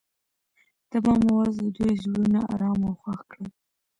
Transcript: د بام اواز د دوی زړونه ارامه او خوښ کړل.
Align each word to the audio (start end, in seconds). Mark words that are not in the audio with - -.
د 0.91 0.93
بام 1.03 1.21
اواز 1.29 1.53
د 1.63 1.65
دوی 1.75 1.91
زړونه 2.03 2.39
ارامه 2.53 2.87
او 2.91 2.97
خوښ 3.01 3.19
کړل. 3.31 3.47